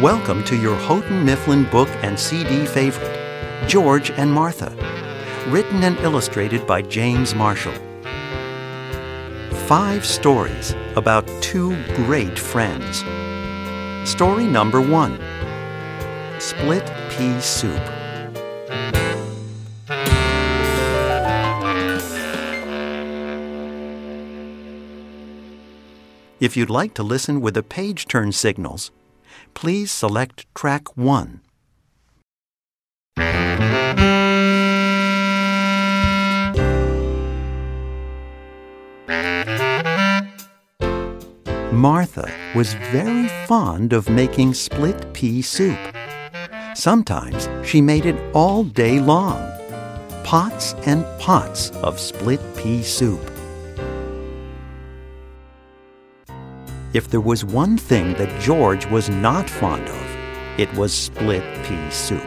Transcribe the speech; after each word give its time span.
Welcome 0.00 0.44
to 0.44 0.56
your 0.58 0.76
Houghton 0.76 1.24
Mifflin 1.24 1.64
book 1.70 1.88
and 2.02 2.20
CD 2.20 2.66
favorite, 2.66 3.66
George 3.66 4.10
and 4.10 4.30
Martha, 4.30 4.76
written 5.48 5.82
and 5.84 5.98
illustrated 6.00 6.66
by 6.66 6.82
James 6.82 7.34
Marshall. 7.34 7.72
Five 9.66 10.04
stories 10.04 10.74
about 10.96 11.26
two 11.40 11.82
great 11.94 12.38
friends. 12.38 12.98
Story 14.06 14.44
number 14.44 14.82
one 14.82 15.18
Split 16.40 16.84
Pea 17.08 17.40
Soup. 17.40 17.80
If 26.38 26.54
you'd 26.54 26.68
like 26.68 26.92
to 26.92 27.02
listen 27.02 27.40
with 27.40 27.54
the 27.54 27.62
page 27.62 28.06
turn 28.06 28.32
signals, 28.32 28.90
please 29.56 29.90
select 29.90 30.46
track 30.54 30.94
1. 30.98 31.40
Martha 41.72 42.30
was 42.54 42.74
very 42.92 43.28
fond 43.46 43.94
of 43.94 44.10
making 44.10 44.52
split 44.52 45.14
pea 45.14 45.40
soup. 45.40 45.78
Sometimes 46.74 47.48
she 47.64 47.80
made 47.80 48.04
it 48.04 48.16
all 48.34 48.62
day 48.62 49.00
long. 49.00 49.40
Pots 50.22 50.74
and 50.84 51.02
pots 51.18 51.70
of 51.82 51.98
split 51.98 52.40
pea 52.56 52.82
soup. 52.82 53.35
If 56.96 57.10
there 57.10 57.20
was 57.20 57.44
one 57.44 57.76
thing 57.76 58.14
that 58.14 58.40
George 58.40 58.86
was 58.86 59.10
not 59.10 59.50
fond 59.50 59.86
of, 59.86 60.16
it 60.58 60.72
was 60.72 60.94
split 60.94 61.44
pea 61.62 61.90
soup. 61.90 62.24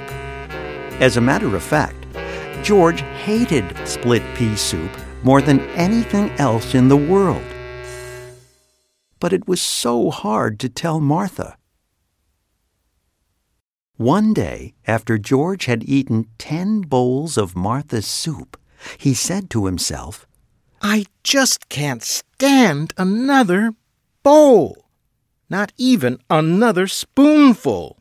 As 1.01 1.17
a 1.17 1.21
matter 1.21 1.55
of 1.55 1.63
fact, 1.63 2.05
George 2.61 3.01
hated 3.01 3.65
split 3.87 4.21
pea 4.35 4.55
soup 4.55 4.91
more 5.23 5.41
than 5.41 5.61
anything 5.71 6.29
else 6.37 6.75
in 6.75 6.87
the 6.87 7.03
world. 7.13 7.49
But 9.19 9.33
it 9.33 9.47
was 9.47 9.59
so 9.59 10.11
hard 10.11 10.59
to 10.59 10.69
tell 10.69 10.99
Martha. 10.99 11.57
One 13.97 14.35
day, 14.35 14.75
after 14.85 15.17
George 15.17 15.65
had 15.65 15.83
eaten 15.89 16.27
ten 16.37 16.81
bowls 16.81 17.39
of 17.39 17.55
Martha's 17.55 18.05
soup, 18.05 18.55
he 18.99 19.15
said 19.15 19.49
to 19.49 19.65
himself, 19.65 20.27
I 20.79 21.07
just 21.23 21.69
can't 21.69 22.03
stand 22.03 22.93
another 22.97 23.73
bowl. 24.23 24.85
Not 25.49 25.71
even 25.77 26.19
another 26.29 26.87
spoonful. 26.87 27.97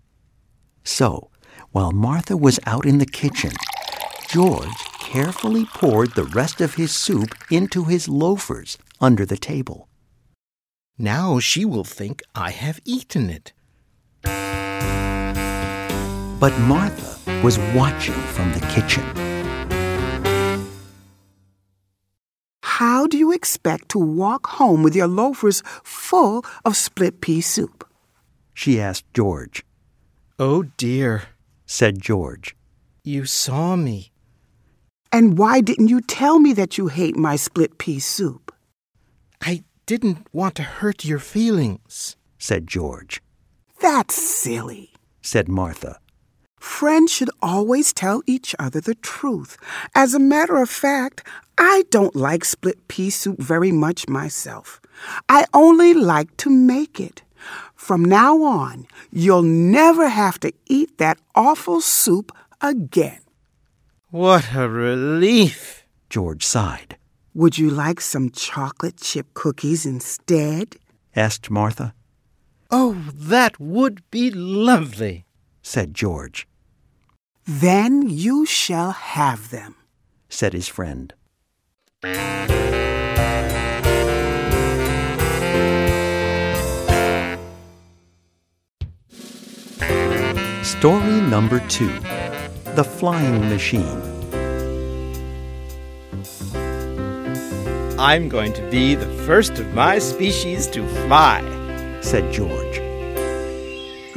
So, 0.85 1.31
while 1.71 1.93
Martha 1.93 2.37
was 2.37 2.61
out 2.67 2.87
in 2.87 2.99
the 2.99 3.07
kitchen, 3.07 3.53
George 4.29 4.69
carefully 5.01 5.65
poured 5.65 6.15
the 6.15 6.25
rest 6.25 6.61
of 6.61 6.75
his 6.75 6.95
soup 6.95 7.35
into 7.51 7.85
his 7.85 8.09
loafers 8.09 8.77
under 9.01 9.25
the 9.25 9.39
table. 9.39 9.89
Now 10.99 11.39
she 11.39 11.65
will 11.65 11.85
think 11.85 12.23
I 12.35 12.51
have 12.51 12.81
eaten 12.85 13.31
it. 13.31 13.53
But 16.41 16.59
Martha 16.61 17.43
was 17.43 17.59
watching 17.75 18.15
from 18.15 18.53
the 18.53 18.61
kitchen. 18.75 19.28
How 22.79 23.09
do 23.09 23.19
you 23.19 23.33
expect 23.33 23.89
to 23.89 23.99
walk 23.99 24.47
home 24.47 24.85
with 24.85 24.95
your 24.95 25.09
loafers 25.09 25.65
full 25.83 26.45
of 26.65 26.77
split 26.77 27.21
pea 27.21 27.41
soup? 27.41 27.85
She 28.55 28.81
asked 28.81 29.13
George. 29.13 29.65
Oh 30.39 30.63
dear, 30.77 31.23
said 31.67 32.01
George. 32.01 32.55
You 33.03 33.25
saw 33.25 33.75
me. 33.75 34.13
And 35.11 35.37
why 35.37 35.61
didn't 35.61 35.89
you 35.89 36.01
tell 36.01 36.39
me 36.39 36.53
that 36.53 36.79
you 36.79 36.87
hate 36.87 37.17
my 37.17 37.35
split 37.35 37.79
pea 37.79 37.99
soup? 37.99 38.55
I 39.43 39.65
didn't 39.87 40.29
want 40.33 40.55
to 40.55 40.63
hurt 40.63 41.05
your 41.05 41.19
feelings, 41.19 42.15
said 42.39 42.69
George. 42.69 43.21
That's 43.81 44.15
silly, 44.15 44.93
said 45.21 45.49
Martha. 45.49 45.99
Friends 46.61 47.13
should 47.13 47.31
always 47.41 47.93
tell 47.93 48.23
each 48.27 48.55
other 48.59 48.81
the 48.81 48.95
truth. 48.97 49.57
As 49.95 50.15
a 50.15 50.19
matter 50.19 50.57
of 50.57 50.71
fact, 50.71 51.23
I 51.57 51.85
don't 51.91 52.15
like 52.17 52.45
split 52.45 52.89
pea 52.89 53.11
soup 53.11 53.41
very 53.41 53.73
much 53.73 54.09
myself. 54.09 54.81
I 55.29 55.47
only 55.55 55.95
like 55.95 56.37
to 56.39 56.51
make 56.51 57.01
it. 57.01 57.23
From 57.75 58.05
now 58.05 58.43
on, 58.43 58.87
you'll 59.11 59.43
never 59.43 60.09
have 60.09 60.39
to 60.41 60.53
eat 60.67 60.99
that 60.99 61.19
awful 61.35 61.81
soup 61.81 62.33
again. 62.61 63.21
What 64.11 64.55
a 64.55 64.69
relief, 64.69 65.85
George 66.11 66.45
sighed. 66.45 66.97
Would 67.35 67.59
you 67.59 67.71
like 67.71 68.01
some 68.01 68.31
chocolate 68.31 68.97
chip 68.97 69.33
cookies 69.35 69.87
instead? 69.87 70.77
asked 71.15 71.51
Martha. 71.51 71.95
Oh, 72.71 72.95
that 73.15 73.59
would 73.61 74.03
be 74.11 74.31
lovely, 74.31 75.25
said 75.69 75.93
George. 75.93 76.49
Then 77.47 78.09
you 78.09 78.47
shall 78.47 78.93
have 78.93 79.51
them, 79.51 79.75
said 80.31 80.55
his 80.55 80.67
friend. 80.67 81.13
Story 90.63 91.21
number 91.35 91.61
two 91.69 91.93
The 92.75 92.85
Flying 92.85 93.51
Machine. 93.51 94.01
I'm 97.99 98.31
going 98.31 98.55
to 98.55 98.63
be 98.71 98.95
the 98.95 99.13
first 99.27 99.59
of 99.59 99.75
my 99.75 99.99
species 99.99 100.67
to 100.69 100.87
fly, 101.07 101.43
said 102.01 102.33
George. 102.33 102.88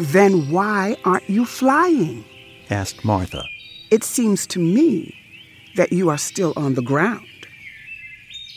Then 0.01 0.49
why 0.49 0.97
aren't 1.05 1.29
you 1.29 1.45
flying? 1.45 2.25
asked 2.71 3.05
Martha. 3.05 3.43
It 3.91 4.03
seems 4.03 4.47
to 4.47 4.57
me 4.57 5.13
that 5.75 5.93
you 5.93 6.09
are 6.09 6.17
still 6.17 6.53
on 6.55 6.73
the 6.73 6.81
ground. 6.81 7.27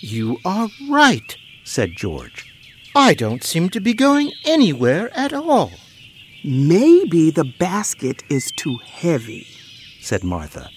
You 0.00 0.38
are 0.46 0.70
right, 0.88 1.36
said 1.62 1.90
George. 1.96 2.50
I 2.96 3.12
don't 3.12 3.44
seem 3.44 3.68
to 3.70 3.80
be 3.80 3.92
going 3.92 4.32
anywhere 4.46 5.10
at 5.14 5.34
all. 5.34 5.72
Maybe 6.42 7.30
the 7.30 7.52
basket 7.58 8.22
is 8.30 8.50
too 8.50 8.78
heavy, 8.78 9.46
said 10.00 10.24
Martha. 10.24 10.70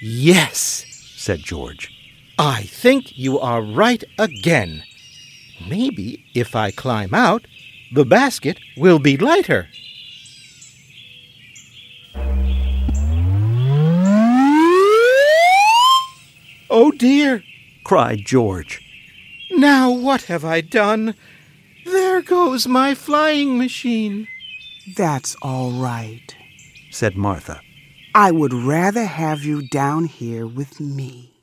Yes, 0.00 0.86
said 1.16 1.40
George. 1.40 1.90
I 2.38 2.62
think 2.62 3.18
you 3.18 3.40
are 3.40 3.60
right 3.60 4.04
again. 4.20 4.84
Maybe 5.68 6.24
if 6.32 6.54
I 6.54 6.70
climb 6.70 7.12
out, 7.12 7.46
the 7.94 8.04
basket 8.04 8.58
will 8.76 8.98
be 8.98 9.16
lighter. 9.16 9.68
Oh 16.68 16.90
dear, 16.98 17.44
cried 17.84 18.24
George. 18.24 18.82
Now 19.52 19.92
what 19.92 20.22
have 20.22 20.44
I 20.44 20.60
done? 20.60 21.14
There 21.84 22.20
goes 22.20 22.66
my 22.66 22.94
flying 22.96 23.58
machine. 23.58 24.26
That's 24.96 25.36
all 25.40 25.70
right, 25.70 26.34
said 26.90 27.16
Martha. 27.16 27.60
I 28.14 28.32
would 28.32 28.52
rather 28.52 29.04
have 29.04 29.44
you 29.44 29.68
down 29.68 30.06
here 30.06 30.46
with 30.46 30.80
me. 30.80 31.33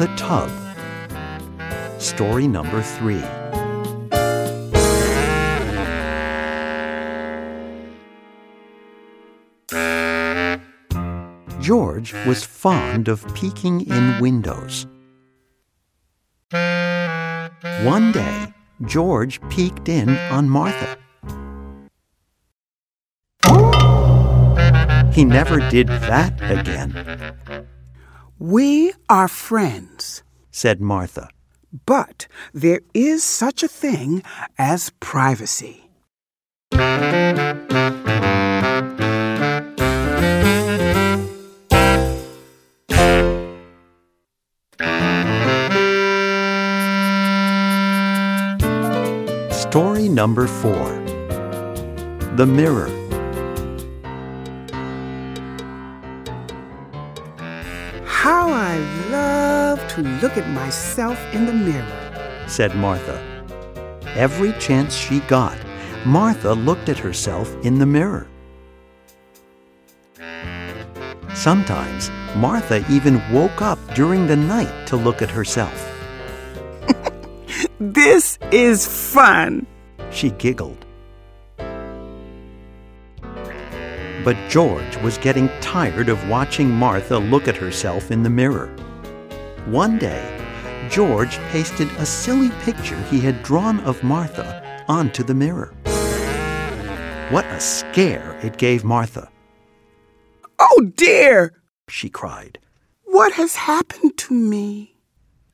The 0.00 0.06
Tub. 0.16 0.50
Story 2.00 2.48
number 2.48 2.80
three. 2.80 3.20
George 11.60 12.14
was 12.24 12.42
fond 12.42 13.08
of 13.08 13.26
peeking 13.34 13.82
in 13.82 14.18
windows. 14.20 14.86
One 17.82 18.10
day, 18.12 18.54
George 18.86 19.38
peeked 19.50 19.90
in 19.90 20.16
on 20.30 20.48
Martha. 20.48 20.96
He 25.12 25.26
never 25.26 25.60
did 25.68 25.88
that 25.88 26.40
again. 26.40 27.36
We 28.42 28.94
are 29.06 29.28
friends, 29.28 30.22
said 30.50 30.80
Martha. 30.80 31.28
But 31.84 32.26
there 32.54 32.80
is 32.94 33.22
such 33.22 33.62
a 33.62 33.68
thing 33.68 34.22
as 34.56 34.88
privacy. 34.98 35.90
Story 49.52 50.08
number 50.08 50.46
four 50.46 50.88
The 52.36 52.46
Mirror. 52.46 53.09
I 58.70 58.78
love 59.10 59.80
to 59.94 60.02
look 60.22 60.36
at 60.36 60.48
myself 60.50 61.18
in 61.34 61.44
the 61.44 61.52
mirror. 61.52 62.44
said 62.46 62.72
Martha. 62.76 63.18
Every 64.14 64.52
chance 64.60 64.94
she 64.94 65.18
got, 65.26 65.58
Martha 66.06 66.52
looked 66.52 66.88
at 66.88 66.96
herself 66.96 67.52
in 67.64 67.80
the 67.80 67.86
mirror. 67.86 68.28
Sometimes 71.34 72.10
Martha 72.36 72.84
even 72.88 73.20
woke 73.32 73.60
up 73.60 73.80
during 73.96 74.28
the 74.28 74.36
night 74.36 74.86
to 74.86 74.96
look 74.96 75.20
at 75.20 75.30
herself. 75.30 75.78
This 77.80 78.38
is 78.52 78.86
fun. 78.86 79.66
She 80.12 80.30
giggled. 80.30 80.86
But 84.24 84.36
George 84.50 84.98
was 84.98 85.16
getting 85.16 85.48
tired 85.62 86.10
of 86.10 86.28
watching 86.28 86.68
Martha 86.68 87.18
look 87.18 87.48
at 87.48 87.56
herself 87.56 88.10
in 88.10 88.22
the 88.22 88.28
mirror. 88.28 88.66
One 89.64 89.98
day, 89.98 90.36
George 90.90 91.38
pasted 91.50 91.88
a 91.92 92.04
silly 92.04 92.50
picture 92.62 93.00
he 93.04 93.20
had 93.20 93.42
drawn 93.42 93.80
of 93.80 94.02
Martha 94.02 94.84
onto 94.88 95.22
the 95.22 95.32
mirror. 95.32 95.72
What 97.30 97.46
a 97.46 97.60
scare 97.60 98.38
it 98.42 98.58
gave 98.58 98.84
Martha! 98.84 99.30
Oh 100.58 100.92
dear! 100.96 101.62
She 101.88 102.10
cried. 102.10 102.58
What 103.04 103.32
has 103.32 103.54
happened 103.54 104.18
to 104.18 104.34
me? 104.34 104.96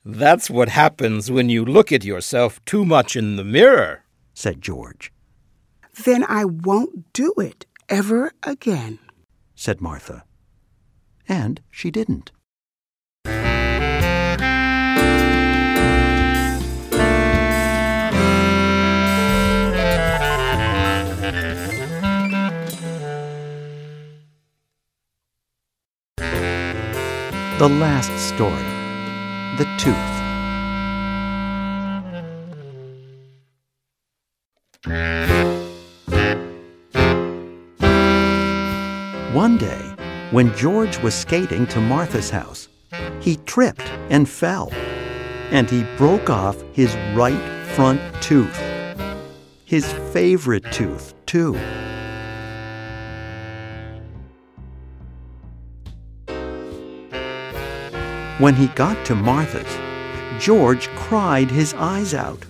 That's 0.04 0.50
what 0.50 0.70
happens 0.70 1.30
when 1.30 1.48
you 1.48 1.64
look 1.64 1.92
at 1.92 2.04
yourself 2.04 2.64
too 2.64 2.84
much 2.84 3.14
in 3.14 3.36
the 3.36 3.44
mirror. 3.44 4.04
said 4.34 4.60
George. 4.60 5.12
Then 6.04 6.24
I 6.28 6.44
won't 6.44 7.12
do 7.12 7.32
it 7.38 7.66
ever 7.88 8.32
again. 8.42 8.98
said 9.54 9.80
Martha. 9.80 10.24
And 11.28 11.60
she 11.70 11.90
didn't. 11.90 12.30
The 27.58 27.68
last 27.70 28.12
story 28.18 28.52
The 29.56 29.64
Tooth. 29.78 30.16
One 39.32 39.58
day, 39.58 39.82
when 40.30 40.54
George 40.56 40.98
was 41.02 41.14
skating 41.14 41.66
to 41.66 41.80
Martha's 41.80 42.30
house, 42.30 42.68
he 43.20 43.36
tripped 43.38 43.82
and 44.08 44.28
fell, 44.28 44.72
and 45.50 45.68
he 45.68 45.82
broke 45.96 46.30
off 46.30 46.62
his 46.72 46.94
right 47.14 47.66
front 47.74 48.00
tooth. 48.22 48.56
His 49.64 49.92
favorite 50.12 50.70
tooth, 50.72 51.12
too. 51.26 51.54
When 58.38 58.54
he 58.54 58.68
got 58.68 59.04
to 59.06 59.14
Martha's, 59.14 60.42
George 60.42 60.88
cried 60.90 61.50
his 61.50 61.74
eyes 61.74 62.14
out. 62.14 62.44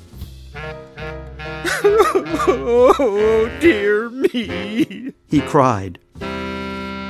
Oh, 2.49 3.51
dear 3.61 4.09
me. 4.11 5.13
He 5.27 5.41
cried, 5.41 5.99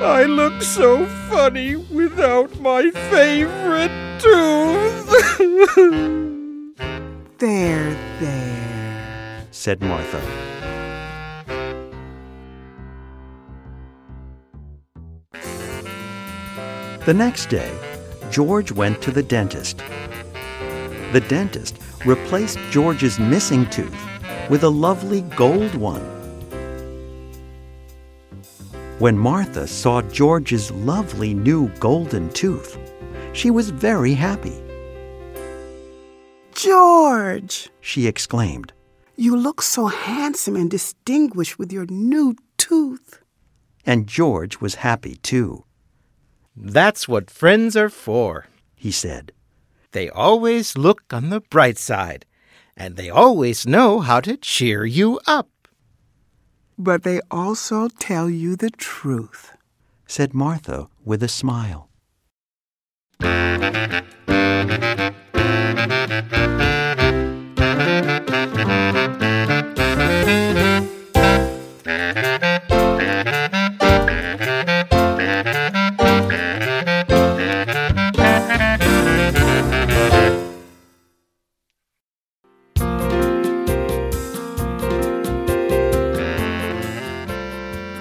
I 0.02 0.24
look 0.24 0.62
so 0.62 1.06
funny 1.30 1.76
without 1.76 2.60
my 2.60 2.90
favorite 3.10 4.20
tooth. 4.20 5.12
There, 7.38 7.90
there. 8.18 9.44
said 9.50 9.82
Martha. 9.82 10.22
The 17.04 17.12
next 17.12 17.50
day, 17.50 17.70
George 18.30 18.72
went 18.72 19.02
to 19.02 19.10
the 19.10 19.22
dentist. 19.22 19.82
The 21.12 21.22
dentist 21.28 21.78
replaced 22.06 22.58
George's 22.70 23.18
missing 23.18 23.68
tooth 23.68 23.94
with 24.48 24.64
a 24.64 24.70
lovely 24.70 25.20
gold 25.20 25.74
one. 25.74 26.25
When 28.98 29.18
Martha 29.18 29.66
saw 29.66 30.00
George's 30.02 30.70
lovely 30.70 31.34
new 31.34 31.68
golden 31.80 32.30
tooth, 32.30 32.78
she 33.32 33.50
was 33.50 33.70
very 33.70 34.14
happy. 34.14 34.62
George, 36.54 37.68
She 37.80 38.06
exclaimed, 38.06 38.72
you 39.16 39.36
look 39.36 39.60
so 39.62 39.86
handsome 39.86 40.56
and 40.56 40.70
distinguished 40.70 41.58
with 41.58 41.72
your 41.72 41.86
new 41.86 42.36
tooth. 42.56 43.20
and 43.84 44.06
George 44.08 44.60
was 44.60 44.76
happy 44.76 45.16
too. 45.16 45.64
That's 46.56 47.06
what 47.06 47.30
friends 47.30 47.76
are 47.76 47.90
for. 47.90 48.46
He 48.74 48.90
said, 48.90 49.32
They 49.92 50.08
always 50.08 50.76
look 50.76 51.02
on 51.12 51.28
the 51.30 51.40
bright 51.40 51.78
side, 51.78 52.24
and 52.76 52.96
they 52.96 53.10
always 53.10 53.66
know 53.66 54.00
how 54.00 54.20
to 54.20 54.36
cheer 54.36 54.84
you 54.84 55.20
up. 55.26 55.48
But 56.78 57.04
they 57.04 57.20
also 57.30 57.88
tell 57.88 58.28
you 58.28 58.56
the 58.56 58.70
truth. 58.70 59.52
said 60.06 60.34
Martha 60.34 60.88
with 61.04 61.22
a 61.22 61.28
smile. 61.28 61.88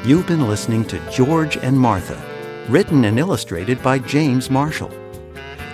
You've 0.05 0.27
been 0.27 0.47
listening 0.47 0.85
to 0.85 0.99
George 1.09 1.57
and 1.57 1.75
Martha, 1.75 2.21
written 2.69 3.05
and 3.05 3.17
illustrated 3.17 3.81
by 3.81 3.97
James 3.97 4.51
Marshall. 4.51 4.91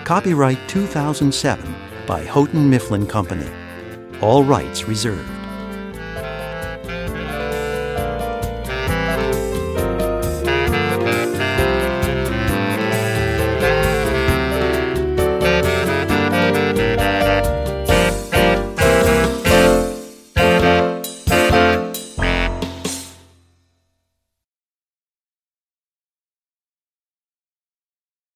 Copyright 0.04 0.58
2007 0.68 1.74
by 2.06 2.24
Houghton 2.24 2.70
Mifflin 2.70 3.06
Company. 3.06 3.50
All 4.22 4.42
rights 4.42 4.88
reserved. 4.88 5.31